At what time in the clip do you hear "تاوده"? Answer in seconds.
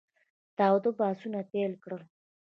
0.57-0.89